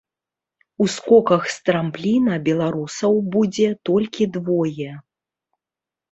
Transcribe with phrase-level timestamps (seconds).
[0.83, 4.89] У скоках з трампліна беларусаў будзе толькі двое.